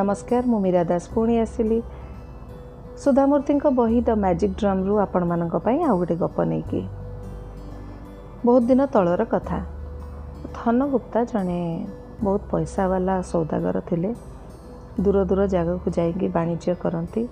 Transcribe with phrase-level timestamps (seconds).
[0.00, 1.78] ନମସ୍କାର ମୁଁ ମୀରା ଦାସ ପୁଣି ଆସିଲି।
[3.02, 6.80] ସୁଧାମୂର୍ତ୍ତିଙ୍କ ବହି ଦ ମ୍ୟାଜିକ୍ ଡ୍ରମ୍ରୁ ଆପଣମାନଙ୍କ ପାଇଁ ଆଉ ଗୋଟେ ଗପ ନେଇକି।
[8.44, 9.58] ବହୁତ ଦିନ ତଳର କଥା।
[10.54, 11.60] ଧନଗୁପ୍ତା ଜଣେ
[12.22, 14.10] ବହୁତ ପଇସା ବାଲା ସୌଦାଗର ଥିଲେ।
[15.00, 17.22] ଦୂର ଦୂର ଜାଗାକୁ ଯାଇକି ବାଣିଜ୍ୟ କରନ୍ତି।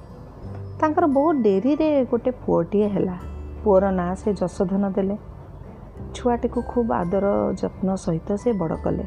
[0.80, 3.16] ତାଙ୍କର ବହୁତ ଡେରିରେ ଗୋଟେ ପୁଅଟିଏ ହେଲା।
[3.64, 5.16] ପୁଅର ନାଁ ସେ ଯଶୋଧନ ଦେଲେ।
[6.14, 7.26] ଛୁଆଟିକୁ ଖୁବ୍ ଆଦର
[7.62, 9.04] ଯତ୍ନ ସହିତ ସେ ବଡ଼ କଲେ।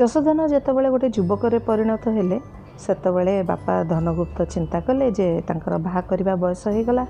[0.00, 2.38] ଯଶୋଧନ ଯେତେବେଳେ ଗୋଟେ ଯୁବକରେ ପରିଣତ ହେଲେ
[2.84, 7.04] ସେତେବେଳେ ବାପା ଧନଗୁପ୍ତ ଚିନ୍ତା କଲେ ଯେ ତାଙ୍କର ବାହା କରିବା ବୟସ ହୋଇଗଲା।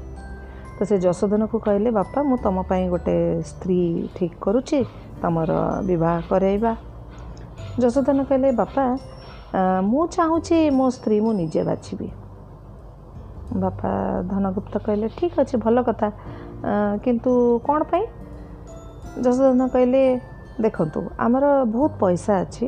[0.76, 3.16] ତ ସେ ଯଶୋଧନକୁ କହିଲେ ବାପା ମୁଁ ତୁମ ପାଇଁ ଗୋଟେ
[3.50, 3.80] ସ୍ତ୍ରୀ
[4.16, 4.80] ଠିକ୍ କରୁଛି
[5.22, 5.50] ତୁମର
[5.88, 6.72] ବିବାହ କରାଇବା।
[7.82, 8.84] ଯଶୋଧନ କହିଲେ ବାପା
[9.90, 12.08] ମୁଁ ଚାହୁଁଛି ମୋ ସ୍ତ୍ରୀ ମୁଁ ନିଜେ ବାଛିବି।
[13.62, 13.90] ବାପା
[14.30, 16.08] ଧନଗୁପ୍ତ କହିଲେ ଠିକ୍ ଅଛି ଭଲ କଥା।
[17.04, 17.32] କିନ୍ତୁ
[17.66, 18.04] କ'ଣ ପାଇଁ?
[19.24, 20.02] ଯଶୋଧନ କହିଲେ
[20.60, 22.66] ଦେଖନ୍ତୁ ଆମର ବହୁତ ପଇସା ଅଛି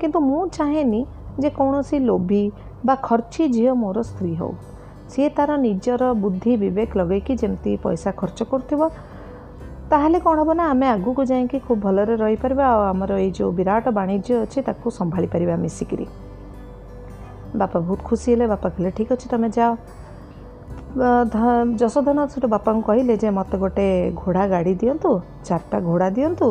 [0.00, 1.00] କିନ୍ତୁ ମୁଁ ଚାହେଁନି
[1.40, 2.42] ଯେ କୌଣସି ଲୋଭି
[2.86, 4.52] ବା ଖର୍ଚ୍ଚି ଝିଅ ମୋର ସ୍ତ୍ରୀ ହେଉ।
[5.10, 8.80] ସିଏ ତା'ର ନିଜର ବୁଦ୍ଧି ବିବେକ ଲଗେଇକି ଯେମିତି ପଇସା ଖର୍ଚ୍ଚ କରୁଥିବ
[9.90, 13.84] ତାହେଲେ କ'ଣ ହେବ ନା ଆମେ ଆଗକୁ ଯାଇକି ଖୁବ୍ ଭଲରେ ରହିପାରିବା ଆଉ ଆମର ଏଇ ଯେଉଁ ବିରାଟ
[13.98, 16.06] ବାଣିଜ୍ୟ ଅଛି ତାକୁ ସମ୍ଭାଳି ପାରିବା ମିଶିକିରି।
[17.60, 19.72] ବାପା ବହୁତ ଖୁସି ହେଲେ ବାପା କହିଲେ ଠିକ୍ ଅଛି ତୁମେ ଯାଅ।
[21.80, 23.86] ଯଶୋଧନ ସେଠୁ ବାପାଙ୍କୁ କହିଲେ ଯେ ମୋତେ ଗୋଟେ
[24.20, 25.10] ଘୋଡ଼ା ଗାଡ଼ି ଦିଅନ୍ତୁ
[25.46, 26.48] ଚାରିଟା ଘୋଡ଼ା ଦିଅନ୍ତୁ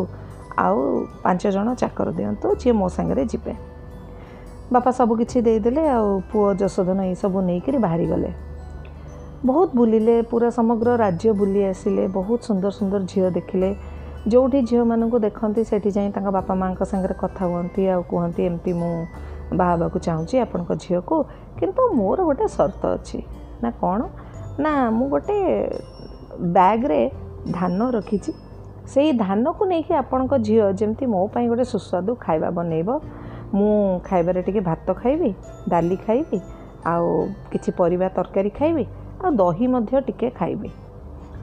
[0.59, 0.77] ଆଉ
[1.23, 3.53] ପାଞ୍ଚ ଜଣ ଚାକର ଦିଅନ୍ତୁ ଯିଏ ମୋ ସାଙ୍ଗରେ ଯିବେ।
[4.71, 8.29] ବାପା ସବୁ କିଛି ଦେଇଦେଲେ ଆଉ ପୁଅ ଯଶୋଧନ ଏଇସବୁ ନେଇକରି ବାହାରିଗଲେ।
[9.45, 13.69] ବହୁତ ବୁଲିଲେ ପୁରା ସମଗ୍ର ରାଜ୍ୟ ବୁଲି ଆସିଲେ ବହୁତ ସୁନ୍ଦର ସୁନ୍ଦର ଝିଅ ଦେଖିଲେ।
[14.27, 18.93] ଯେଉଁଠି ଝିଅମାନଙ୍କୁ ଦେଖନ୍ତି ସେଠି ଯାଇ ତାଙ୍କ ବାପା ମାଆଙ୍କ ସାଙ୍ଗରେ କଥା ହୁଅନ୍ତି ଆଉ କୁହନ୍ତି ଏମିତି ମୁଁ
[19.59, 21.15] ବାହା ହେବାକୁ ଚାହୁଁଛି ଆପଣଙ୍କ ଝିଅକୁ
[21.59, 23.19] କିନ୍ତୁ ମୋର ଗୋଟେ ସର୍ତ୍ତ ଅଛି।
[23.63, 24.01] ନା କ'ଣ?
[24.59, 25.37] ନା ମୁଁ ଗୋଟେ
[26.55, 27.01] ବ୍ୟାଗ୍ରେ
[27.51, 28.31] ଧାନ ରଖିଛି।
[28.91, 32.89] ସେଇ ଧାନକୁ ନେଇକି ଆପଣଙ୍କ ଝିଅ ଯେମିତି ମୋ ପାଇଁ ଗୋଟେ ସୁସ୍ୱାଦୁ ଖାଇବା ବନେଇବ
[33.57, 33.73] ମୁଁ
[34.07, 35.31] ଖାଇବାରେ ଟିକେ ଭାତ ଖାଇବି
[35.71, 36.39] ଡାଲି ଖାଇବି
[36.91, 37.07] ଆଉ
[37.51, 38.85] କିଛି ପରିବା ତରକାରୀ ଖାଇବି
[39.23, 40.69] ଆଉ ଦହି ମଧ୍ୟ ଟିକେ ଖାଇବି।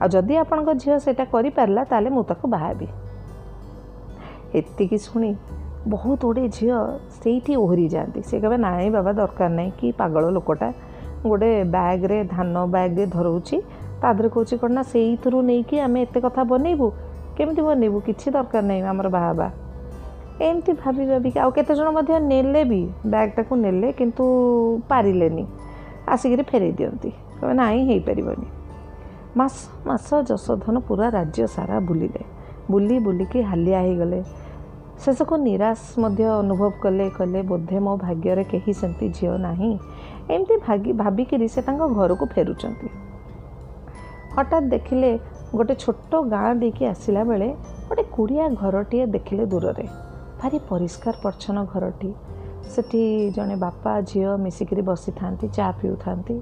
[0.01, 2.87] ଆଉ ଯଦି ଆପଣଙ୍କ ଝିଅ ସେଇଟା କରିପାରିଲା ତାହେଲେ ମୁଁ ତାକୁ ବାହାବି
[4.59, 5.31] ଏତିକି ଶୁଣି
[5.93, 6.77] ବହୁତ ଗୁଡ଼ିଏ ଝିଅ
[7.17, 10.69] ସେଇଠି ଓହରି ଯାଆନ୍ତି। ସେ କହିବେ ନାଇଁ ବାବା ଦରକାର ନାହିଁ କି ପାଗଳ ଲୋକଟା।
[11.23, 13.57] ଗୋଟେ ବ୍ୟାଗ୍ରେ ଧାନ ବ୍ୟାଗ୍ରେ ଧରଉଛି
[14.01, 16.87] ତା ଦେହରେ କହୁଛି କ'ଣ ନା ସେଇଥିରୁ ନେଇକି ଆମେ ଏତେ କଥା ବନେଇବୁ?
[17.37, 19.47] କେମିତି ବନେଇବୁ କିଛି ଦରକାର ନାହିଁ ଆମର ବାହା ହେବା
[20.41, 24.25] ଏମିତି ଭାବି ଭାବିକି ଆଉ କେତେଜଣ ମଧ୍ୟ ନେଲେ ବି ବ୍ୟାଗ୍ଟାକୁ ନେଲେ କିନ୍ତୁ
[24.89, 25.45] ପାରିଲେନି।
[26.09, 27.09] ଆସିକିରି ଫେରେଇ ଦିଅନ୍ତି।
[27.39, 28.47] କହିବେ ନାଇଁ ହେଇପାରିବନି।
[29.37, 29.55] ମାସ
[29.87, 32.21] ମାସ ଯଶୋଧନ ପୁରା ରାଜ୍ୟ ସାରା ବୁଲିଲେ।
[32.71, 34.19] ବୁଲି ବୁଲିକି ହାଲିଆ ହେଇଗଲେ।
[34.99, 39.71] ଶେଷକୁ ନିରାଶ ମଧ୍ୟ ଅନୁଭବ କଲେ କହିଲେ ବୋଧେ ମୋ ଭାଗ୍ୟରେ କେହି ସେମିତି ଝିଅ ନାହିଁ।
[40.29, 42.87] ଏମିତି ଭାଗି ଭାବିକିରି ସେ ତାଙ୍କ ଘରକୁ ଫେରୁଛନ୍ତି।
[44.35, 45.19] ହଠାତ୍ ଦେଖିଲେ
[45.55, 47.49] ଗୋଟେ ଛୋଟ ଗାଁ ଦେଇକି ଆସିଲା ବେଳେ
[47.87, 49.85] ଗୋଟେ କୁଡ଼ିଆ ଘରଟିଏ ଦେଖିଲେ ଦୂରରେ।
[50.39, 52.09] ଭାରି ପରିଷ୍କାର ପରିଚ୍ଛନ୍ନ ଘରଟି।
[52.73, 53.01] ସେଠି
[53.35, 56.35] ଜଣେ ବାପା ଝିଅ ମିଶିକିରି ବସିଥାନ୍ତି ଚା ପିଉଥାନ୍ତି।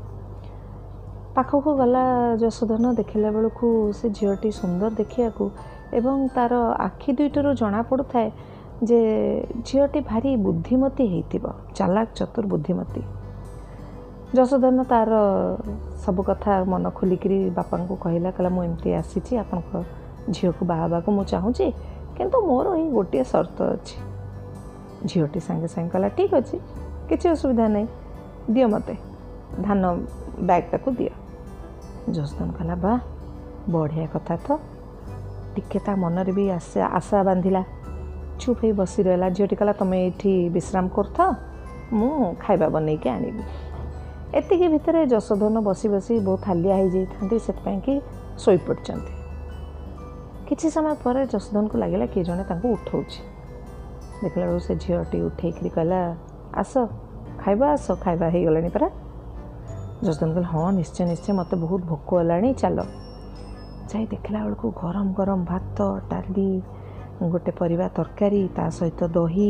[1.35, 2.03] ପାଖକୁ ଗଲା
[2.43, 3.67] ଯଶୋଧନ ଦେଖିଲା ବେଳକୁ
[3.97, 5.43] ସେ ଝିଅଟି ସୁନ୍ଦର ଦେଖିବାକୁ
[5.99, 6.53] ଏବଂ ତା'ର
[6.87, 8.29] ଆଖି ଦୁଇଟିରୁ ଜଣାପଡ଼ୁଥାଏ
[8.89, 8.99] ଯେ
[9.67, 11.45] ଝିଅଟି ଭାରି ବୁଦ୍ଧିମତୀ ହେଇଥିବ
[11.77, 13.01] ଚାଲାକ ଚତୁର ବୁଦ୍ଧିମତୀ।
[14.33, 15.13] ଯଶୋଧନ ତା'ର
[16.03, 19.71] ସବୁ କଥା ମନ ଖୋଲିକିରି ବାପାଙ୍କୁ କହିଲା କହିଲା ମୁଁ ଏମିତି ଆସିଛି ଆପଣଙ୍କ
[20.33, 21.65] ଝିଅକୁ ବାହା ହେବାକୁ ମୁଁ ଚାହୁଁଛି
[22.17, 23.97] କିନ୍ତୁ ମୋର ଏଇ ଗୋଟିଏ ସର୍ତ୍ତ ଅଛି।
[25.09, 26.55] ଝିଅଟି ସାଙ୍ଗେ ସାଙ୍ଗେ କହିଲା ଠିକ୍ ଅଛି
[27.09, 27.87] କିଛି ଅସୁବିଧା ନାହିଁ
[28.53, 28.95] ଦିଅ ମୋତେ
[29.65, 29.81] ଧାନ
[30.47, 31.13] ବ୍ୟାଗ୍ଟାକୁ ଦିଅ।
[32.15, 32.93] ଯଶୋଧନ କହିଲା ବା
[33.73, 34.47] ବଢ଼ିଆ କଥା ତ
[35.53, 37.61] ଟିକେ ତା ମନରେ ବି ଆଶା ଆଶା ବାନ୍ଧିଲା।
[38.41, 41.29] ଚୁପ୍ ହେଇ ବସି ରହିଲା ଝିଅଟି କହିଲା ତୁମେ ଏଇଠି ବିଶ୍ରାମ କରୁଥାଅ
[41.97, 42.11] ମୁଁ
[42.43, 43.43] ଖାଇବା ବନେଇକି ଆଣିବି।
[44.39, 47.93] ଏତିକି ଭିତରେ ଯଶୋଧନ ବସି ବସି ବହୁତ ହାଲିଆ ହେଇଯାଇଥାନ୍ତି ସେଥିପାଇଁ କି
[48.43, 49.13] ଶୋଇପଡ଼ିଛନ୍ତି
[50.47, 53.19] କିଛି ସମୟ ପରେ ଯଶୋଧନକୁ ଲାଗିଲା କିଏ ଜଣେ ତାଙ୍କୁ ଉଠଉଛି
[54.23, 55.99] ଦେଖିଲା ବେଳକୁ ସେ ଝିଅଟି ଉଠେଇକିରି କହିଲା
[56.61, 56.73] ଆସ
[57.41, 58.87] ଖାଇବା ଆସ ଖାଇବା ହେଇଗଲାଣି ପରା।
[60.05, 62.77] ଯଶୋଧନ କହିଲା ହଁ ନିଶ୍ଚୟ ନିଶ୍ଚୟ ମୋତେ ବହୁତ ଭୋକ ହେଲାଣି ଚାଲ।
[63.89, 65.77] ଯାଇ ଦେଖିଲା ବେଳକୁ ଗରମ ଗରମ ଭାତ
[66.11, 66.49] ଡାଲି
[67.31, 69.49] ଗୋଟେ ପରିବା ତରକାରୀ ତା ସହିତ ଦହି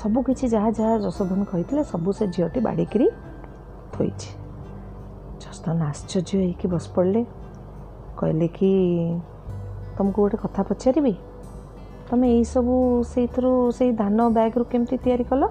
[0.00, 3.06] ସବୁକିଛି ଯାହା ଯାହା ଯଶୋଧନ କହିଥିଲେ ସବୁ ସେ ଝିଅଟି ବାଡ଼ିକିରି
[3.94, 4.30] ଥୋଇଛି
[5.42, 7.22] ଯଶୋଧନ ଆଶ୍ଚର୍ଯ୍ୟ ହେଇକି ବସି ପଡ଼ିଲେ।
[8.18, 8.70] କହିଲେ କି
[9.96, 11.14] ତୁମକୁ ଗୋଟେ କଥା ପଚାରିବି?
[12.08, 12.74] ତୁମେ ଏଇସବୁ
[13.12, 15.42] ସେଇଥିରୁ ସେଇ ଧାନ ବ୍ୟାଗ୍ରୁ କେମିତି ତିଆରି କଲ?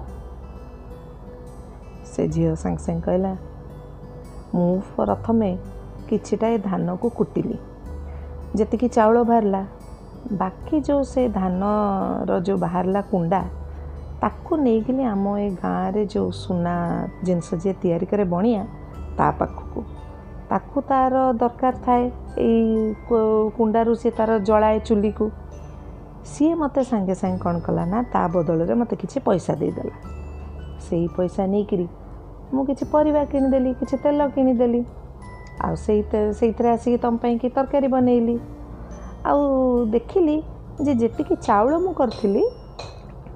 [2.10, 3.32] ସେ ଝିଅ ସାଙ୍ଗେ ସାଙ୍ଗେ କହିଲା
[4.54, 5.50] ମୁଁ ପ୍ରଥମେ
[6.08, 7.58] କିଛିଟା ଏ ଧାନକୁ କୁଟିଲି।
[8.56, 9.62] ଯେତିକି ଚାଉଳ ବାହାରିଲା
[10.32, 13.40] ବାକି ଯେଉଁ ସେ ଧାନର ଯେଉଁ ବାହାରିଲା କୁଣ୍ଡା
[14.22, 16.74] ତାକୁ ନେଇକିନି ଆମ ଏ ଗାଁରେ ଯେଉଁ ସୁନା
[17.22, 18.62] ଜିନିଷ ଯିଏ ତିଆରି କରେ ବଣିଆ
[19.18, 19.80] ତା ପାଖକୁ।
[20.50, 22.04] ତାକୁ ତା'ର ଦରକାର ଥାଏ
[22.38, 22.94] ଏଇ
[23.56, 25.26] କୁଣ୍ଡାରୁ ସିଏ ତା'ର ଜଳାଏ ଚୁଲିକୁ।
[26.26, 29.96] ସିଏ ମୋତେ ସାଙ୍ଗେ ସାଙ୍ଗେ କ'ଣ କଲା ନା ତା ବଦଳରେ ମୋତେ କିଛି ପଇସା ଦେଇଦେଲା।
[30.86, 31.86] ସେଇ ପଇସା ନେଇକିରି
[32.54, 34.80] ମୁଁ କିଛି ପରିବା କିଣିଦେଲି କିଛି ତେଲ କିଣିଦେଲି।
[35.64, 36.00] ଆଉ ସେଇ
[36.38, 38.36] ସେଇଥିରେ ଆସିକି ତୁମ ପାଇଁକି ତରକାରୀ ବନେଇଲି।
[39.30, 39.40] ଆଉ
[39.94, 40.36] ଦେଖିଲି
[40.84, 42.42] ଯେ ଯେତିକି ଚାଉଳ ମୁଁ କରିଥିଲି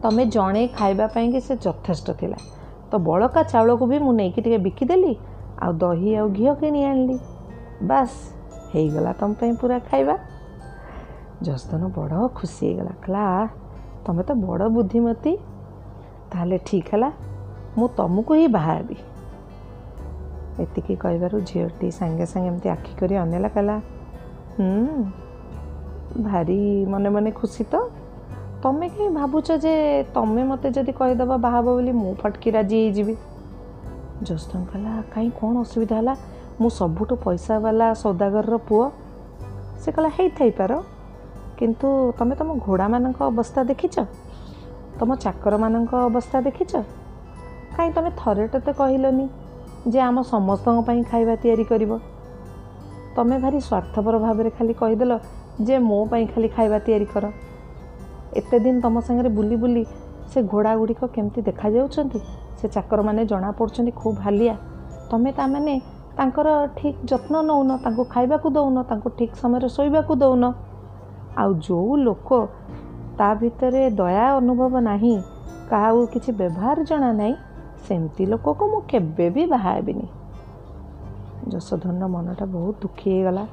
[0.02, 2.38] ତୁମେ ଜଣେ ଖାଇବା ପାଇଁକି ସେ ଯଥେଷ୍ଟ ଥିଲା।
[2.90, 5.12] ତ ବଳକା ଚାଉଳକୁ ବି ମୁଁ ନେଇକି ଟିକେ ବିକିଦେଲି
[5.62, 7.16] ଆଉ ଦହି ଆଉ ଘିଅ କିଣି ଆଣିଲି।
[7.90, 8.16] ବାସ୍
[8.72, 10.14] ହେଇଗଲା ତୁମ ପାଇଁ ପୁରା ଖାଇବା।
[11.46, 13.24] ଜସଦନ ବଡ଼ ଖୁସି ହେଇଗଲା କହିଲା
[14.04, 15.32] ତୁମେ ତ ବଡ଼ ବୁଦ୍ଧିମତୀ।
[16.30, 17.10] ତାହେଲେ ଠିକ୍ ହେଲା
[17.76, 18.96] ମୁଁ ତୁମକୁ ହିଁ ବାହା ହେବି
[20.62, 23.76] ଏତିକି କହିବାରୁ ଝିଅଟି ସାଙ୍ଗେ ସାଙ୍ଗେ ଏମିତି ଆଖି କରି ଅନେଇଲା କହିଲା
[26.26, 26.60] ଭାରି
[26.92, 27.74] ମନେ ମନେ ଖୁସି ତ।
[28.62, 33.16] ତମେ କାହିଁ ଭାବୁଛ ଯେ ତମେ ମୋତେ ଯଦି କହିଦେବ ବାହା ହେବ ବୋଲି ମୁଁ ଫଟକି ରାଜି ହେଇଯିବି?
[34.22, 36.16] ଜୋସ୍ତମ କହିଲା କାହିଁ କ'ଣ ଅସୁବିଧା ହେଲା?
[36.60, 38.90] ମୁଁ ସବୁଠୁ ପଇସା ବାଲା ସୌଦାଗରର ପୁଅ।
[39.80, 40.82] ସେ କହିଲା ହେଇଥାଇପାର।
[41.58, 44.00] କିନ୍ତୁ ତୁମେ ତୁମ ଘୋଡ଼ାମାନଙ୍କ ଅବସ୍ଥା ଦେଖିଛ?
[45.00, 46.72] ତୁମ ଚାକରମାନଙ୍କ ଅବସ୍ଥା ଦେଖିଛ?
[47.76, 49.28] କାହିଁ ତୁମେ ଥରେଟେ ତ କହିଲନି
[49.88, 51.98] ଯେ ଆମ ସମସ୍ତଙ୍କ ପାଇଁ ଖାଇବା ତିଆରି କରିବ?
[53.16, 55.18] ତୁମେ ଭାରି ସ୍ୱାର୍ଥପର ଭାବରେ ଖାଲି କହିଦେଲ
[55.62, 57.32] ଯେ ମୋ ପାଇଁ ଖାଲି ଖାଇବା ତିଆରି କର।
[58.38, 59.82] ଏତେ ଦିନ ତୁମ ସାଙ୍ଗରେ ବୁଲି ବୁଲି
[60.30, 62.18] ସେ ଘୋଡ଼ା ଗୁଡ଼ିକ କେମିତି ଦେଖାଯାଉଛନ୍ତି?
[62.58, 64.54] ସେ ଚାକରମାନେ ଜଣାପଡ଼ୁଛନ୍ତି ଖୁବ୍ ହାଲିଆ।
[65.10, 65.74] ତୁମେ ତାମାନେ
[66.18, 66.48] ତାଙ୍କର
[66.78, 70.44] ଠିକ୍ ଯତ୍ନ ନେଉନ ତାଙ୍କୁ ଖାଇବାକୁ ଦେଉନ ତାଙ୍କୁ ଠିକ୍ ସମୟରେ ଶୋଇବାକୁ ଦେଉନ।
[71.40, 72.28] ଆଉ ଯେଉଁ ଲୋକ
[73.18, 75.16] ତା ଭିତରେ ଦୟା ଅନୁଭବ ନାହିଁ
[75.70, 77.34] କାହାକୁ କିଛି ବ୍ୟବହାର ଜଣା ନାହିଁ
[77.86, 80.06] ସେମିତି ଲୋକକୁ ମୁଁ କେବେ ବି ବାହା ହେବିନି
[81.52, 83.44] ଯଶୋଧନର ମନଟା ବହୁତ ଦୁଃଖୀ ହେଇଗଲା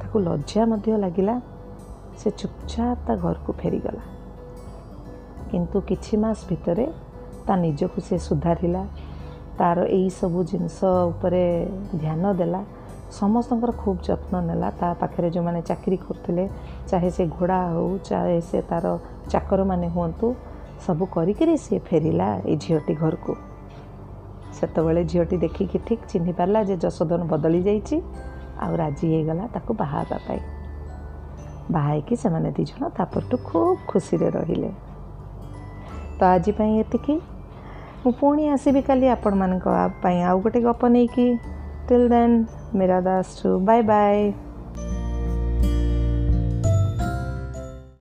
[0.00, 1.34] ତାକୁ ଲଜ୍ଜା ମଧ୍ୟ ଲାଗିଲା।
[2.18, 4.13] ସେ ଚୁପଚାପ ତା ଘରକୁ ଫେରିଗଲା।
[5.50, 6.86] କିନ୍ତୁ କିଛି ମାସ ଭିତରେ
[7.46, 8.82] ତା ନିଜକୁ ସେ ସୁଧାରିଲା।
[9.58, 10.78] ତା'ର ଏଇସବୁ ଜିନିଷ
[11.10, 11.44] ଉପରେ
[12.00, 12.60] ଧ୍ୟାନ ଦେଲା।
[13.20, 16.44] ସମସ୍ତଙ୍କର ଖୁବ୍ ଯତ୍ନ ନେଲା। ତା ପାଖରେ ଯେଉଁମାନେ ଚାକିରି କରୁଥିଲେ
[16.90, 18.86] ଚାହେ ସେ ଘୋଡ଼ା ହେଉ ଚାହେ ସେ ତା'ର
[19.32, 20.26] ଚାକରମାନେ ହୁଅନ୍ତୁ
[20.86, 23.32] ସବୁ କରିକିରି ସିଏ ଫେରିଲା ଏଇ ଝିଅଟି ଘରକୁ।
[24.58, 27.96] ସେତେବେଳେ ଝିଅଟି ଦେଖିକି ଠିକ୍ ଚିହ୍ନି ପାରିଲା ଯେ ଯଶୋଧନ ବଦଳି ଯାଇଛି
[28.64, 30.42] ଆଉ ରାଜି ହେଇଗଲା ତାକୁ ବାହା ହେବା ପାଇଁ।
[31.70, 34.70] ବାହା ହେଇକି ସେମାନେ ଦୁଇ ଜଣ ତାପରଠୁ ଖୁବ୍ ଖୁସିରେ ରହିଲେ।
[36.18, 37.14] ତ ଆଜି ପାଇଁ ଏତିକି।
[38.02, 39.66] ମୁଁ ପୁଣି ଆସିବି କାଲି ଆପଣମାନଙ୍କ
[40.00, 41.26] ପାଇଁ। ଆଉ ଗୋଟେ ଗପ ନେଇକି।
[41.88, 42.34] ଟିଲ୍ ଦେନ୍
[42.74, 44.20] ମୀରା ଦାସଠୁ ବାଏ ବାଏ